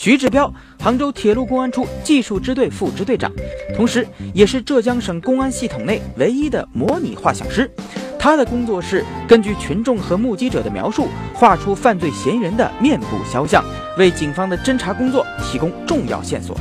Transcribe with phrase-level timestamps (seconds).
[0.00, 3.32] 徐志彪，杭州铁路公安处技术支队副支队长，
[3.74, 7.68] 同时也是浙江省公安系统内唯一的模拟画像师。
[8.16, 13.64] 他的工作是根据群众和目击者的描述，画出犯罪嫌疑人的面部肖像，
[13.98, 16.56] 为警方的侦查工作提供重要线索。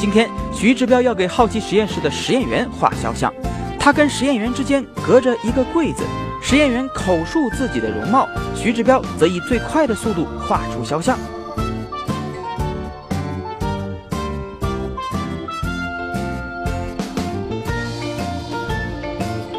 [0.00, 3.32] 今天，徐志彪要给好奇实验室的实验员画肖像，
[3.78, 6.02] 他跟实验员之间隔着一个柜子。
[6.48, 11.18] 实验员口述自己的容貌，徐志彪则以最快的速度画出肖像。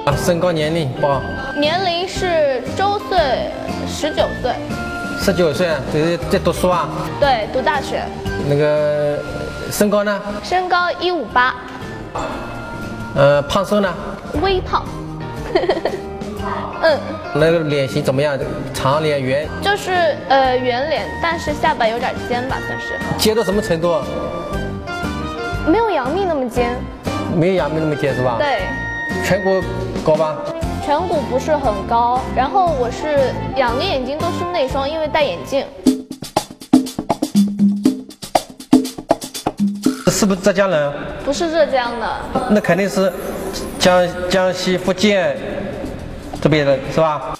[0.05, 1.22] 啊，身高年龄报。
[1.60, 3.52] 年龄是周岁，
[3.85, 4.54] 十九岁。
[5.20, 6.88] 十九岁，这是在读书啊？
[7.20, 8.02] 对，读大学。
[8.48, 9.20] 那个
[9.70, 10.22] 身高呢？
[10.41, 11.54] 身高一五八。
[13.13, 13.94] 呃，胖瘦呢？
[14.41, 14.85] 微胖。
[16.84, 16.99] 嗯，
[17.35, 18.37] 那个脸型怎么样？
[18.73, 19.48] 长脸圆？
[19.62, 22.93] 就是呃圆脸，但是下巴有点尖吧，算是。
[23.17, 23.95] 尖到什么程度？
[25.67, 26.70] 没有杨幂那么尖。
[27.35, 28.37] 没有杨幂那么尖是吧？
[28.39, 28.62] 对。
[29.26, 29.62] 颧骨
[30.05, 30.37] 高吧？
[30.87, 35.65] 颧骨不是很高，然后我是两个眼睛都是内双，因为戴眼镜。
[40.09, 40.93] 是不是浙江人？
[41.26, 42.07] 不是浙江的。
[42.49, 43.11] 那肯定是
[43.77, 45.35] 江江西、福建。
[46.41, 47.38] 这边的是吧？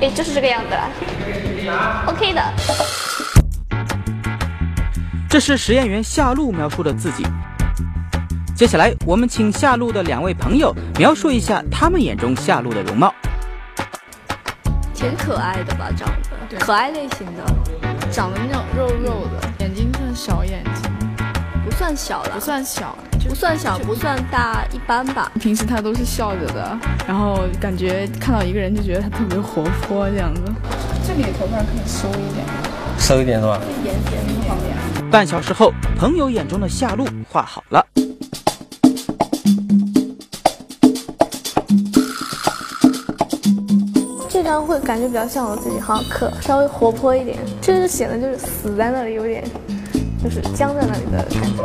[0.00, 0.88] 哎，就是这个样子了
[2.06, 2.42] ，OK 的。
[5.28, 7.26] 这是实验员夏露描述的自己。
[8.60, 13.10] 接下来，我们请夏露的两位朋友描述一下他们眼中夏露的容貌。
[14.92, 16.06] 挺可爱的吧，长
[16.50, 20.92] 得可爱类型的，长得那种肉肉的，眼睛算小眼睛，
[21.64, 22.94] 不算小了，不算小，
[23.26, 25.32] 不算小，不算大，一般吧。
[25.40, 30.42] 平时他都是笑着的，然后感觉看到一个人就觉得他特别活泼这样子。
[31.08, 32.44] 这里头发可以收一点，
[32.98, 33.58] 收一点是吧？
[35.10, 37.82] 半小时后，朋友眼中的夏露画好了。
[44.64, 47.38] 会感觉比较像我自己，好像可稍微活泼一点。
[47.60, 49.44] 这就显得就是死在那里，有点
[50.22, 51.62] 就是僵在那里的感觉。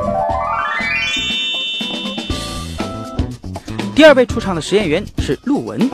[3.96, 5.90] 第二位出场的实验员是陆文。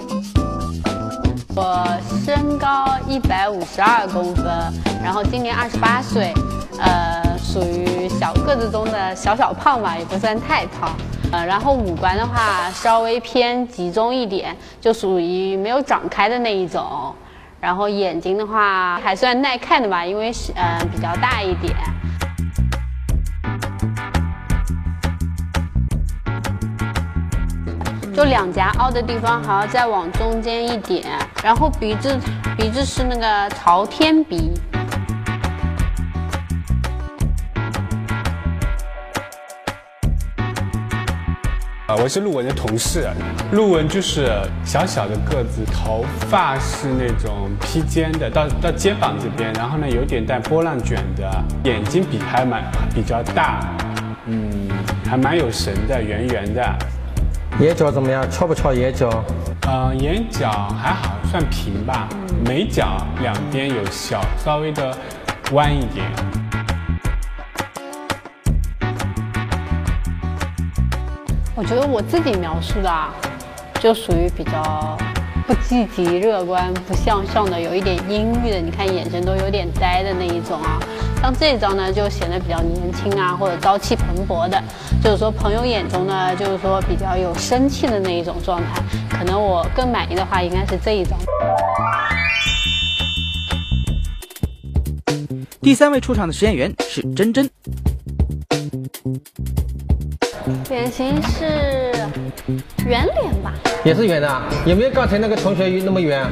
[1.54, 1.86] 我
[2.26, 4.46] 身高一百五十二公分，
[5.04, 6.34] 然后今年二十八岁，
[6.80, 10.96] 呃，属于小个子中的小小胖吧，也不算太胖。
[11.32, 17.16] 呃，然后五官的话稍微偏集中一点，就属于没有长开的那一种。
[17.60, 21.74] 然后眼睛的话还算耐看的吧，因为是嗯比较大一点。
[28.14, 31.06] 就两颊凹的地方还要再往中间一点，
[31.42, 32.20] 然后鼻子
[32.58, 34.52] 鼻子是那个朝天鼻。
[41.96, 43.10] 我是陆文的同事，
[43.52, 44.32] 陆文就是
[44.64, 51.30] 小小的个子，头发是那种披肩的，到到肩膀这边，然后呢有点带波浪卷的，
[51.64, 52.64] 眼睛比还蛮
[52.94, 53.60] 比较大，
[54.26, 54.70] 嗯，
[55.06, 56.64] 还蛮有神的，圆圆的。
[57.60, 58.26] 眼角怎么样？
[58.32, 59.10] 翘不翘眼角？
[59.68, 60.50] 呃，眼角
[60.82, 62.08] 还好，算平吧。
[62.46, 64.98] 眉角两边有小稍微的
[65.52, 66.06] 弯一点。
[71.62, 73.14] 我觉得我自己描述的啊，
[73.80, 74.98] 就属于比较
[75.46, 78.58] 不积极乐观、不向上的，有一点阴郁的。
[78.58, 80.80] 你看眼神都有点呆的那一种啊。
[81.22, 84.60] 像这张呢，就显得比较年轻啊，或者朝气蓬勃的。
[85.04, 88.82] 就是说朋友眼中呢，就是说比较有生气的那一种状态。
[89.16, 91.16] 可能我更满意的话，应该是这一张。
[95.62, 97.48] 第三位出场的实验员是珍珍。
[100.72, 101.92] 脸型是
[102.88, 103.52] 圆脸吧？
[103.84, 106.26] 也是圆的，有没有刚才那个同学那么圆？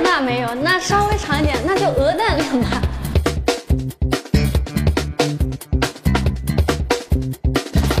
[0.00, 2.80] 那没有，那稍微长一点，那就鹅蛋脸吧。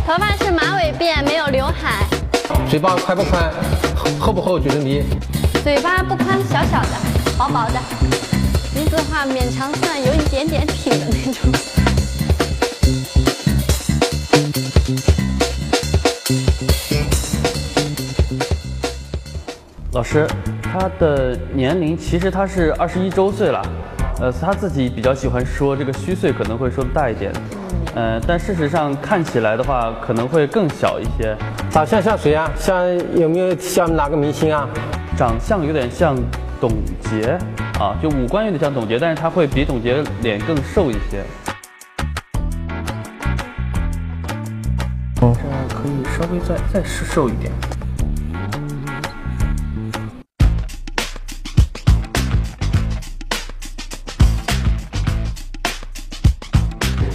[0.06, 2.06] 头发是马尾辫，没有刘海。
[2.70, 3.52] 嘴巴宽不宽？
[4.18, 4.58] 厚不厚？
[4.58, 5.02] 嘴唇皮？
[5.62, 6.88] 嘴巴不宽，小小的，
[7.36, 7.78] 薄薄的。
[8.74, 11.52] 鼻子的话，勉强算有一点点挺的那种。
[19.92, 20.26] 老师，
[20.62, 23.62] 他的年龄其实他是二十一周岁了，
[24.20, 27.32] 呃，他自己比较喜欢说这个虚岁可能会说的大一点，
[27.94, 31.34] 呃，但事实上看起来的话可能会更小一些。
[31.70, 32.50] 长相像谁啊？
[32.56, 32.86] 像
[33.16, 34.68] 有没有像哪个明星啊？
[35.16, 36.14] 长相有点像
[36.60, 36.70] 董
[37.00, 37.38] 洁
[37.80, 41.24] 啊，就五官有点像董洁，但是他会比董洁脸更瘦一些。
[45.20, 45.42] 哦，这
[45.80, 47.52] 可以稍微再再瘦一点。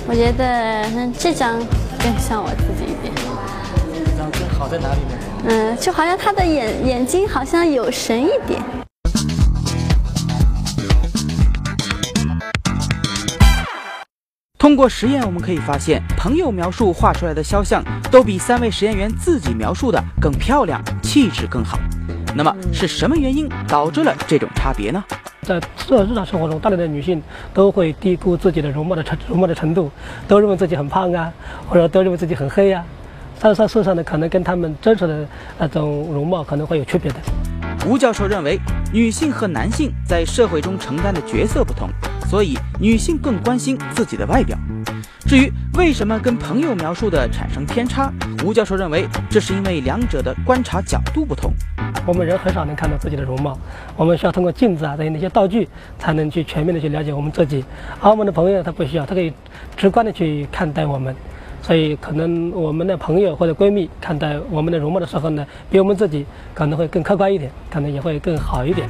[0.08, 1.60] 我觉得这张
[2.00, 3.14] 更像我自己一点。
[3.94, 5.12] 这张更好在哪里呢？
[5.50, 8.64] 嗯，就好像他的眼眼睛好像有神一点。
[14.64, 21.78] 通过实验，我们可以发现，朋友描述画出来的肖像都比三位实验员自己描述的更漂亮，气质更好。
[22.34, 25.04] 那么是什么原因导致了这种差别呢？
[25.42, 25.60] 在日
[26.10, 27.22] 日常生活中，大量的女性
[27.54, 29.92] 都会低估自己的容貌的程容貌的程度，
[30.30, 31.30] 都认为自己很胖啊，
[31.68, 32.82] 或者都认为自己很黑呀。
[33.42, 35.28] 但是事实上呢，可能跟他们真实的
[35.60, 37.18] 那种容貌可能会有区别的。
[37.86, 38.58] 吴教授认为，
[38.94, 41.90] 女性和男性在社会中承担的角色不同，
[42.34, 44.58] 所以女性更关心自己的外表。
[45.28, 48.12] 至于为什么跟朋友描述的产生偏差，
[48.44, 51.54] 吴教授认为这是因为两者的观察角度不同。
[52.08, 53.56] 我们人很少能看到自己的容貌，
[53.96, 55.70] 我们需要通过镜子啊这些那些道具，
[56.00, 57.64] 才能去全面的去了解我们自己。
[58.02, 59.32] 而我们的朋友他不需要，他可以
[59.78, 61.16] 直观的去看待我们。
[61.62, 66.26] 所以，可能我们的朋友或者闺蜜看待我们的容貌的时候呢，比我们自己
[66.56, 68.88] 可能会更客观一点，可能也会更好一点。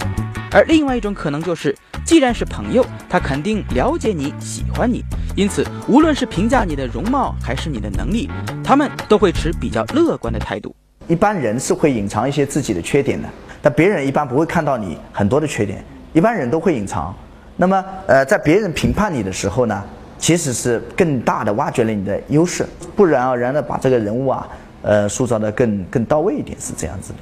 [0.50, 1.76] 而另外一种可能就是，
[2.06, 5.04] 既然是朋友，他肯定了解你喜欢你，
[5.36, 8.30] 因此无论是评价你的容貌还是你的能力，
[8.64, 10.76] 他们都会持比较乐观的态度。
[11.08, 13.28] 一般人是会隐藏一些自己的缺点的，
[13.62, 15.84] 但别人一般不会看到你很多的缺点，
[16.14, 17.16] 一般人都会隐藏。
[17.56, 19.84] 那么，呃，在别人评判你的时候呢？
[20.20, 22.66] 其实是更大的挖掘了你的优势，
[22.96, 24.48] 不然而然的把这个人物啊，
[24.82, 27.20] 呃，塑造的更更到位一点，是这样子的。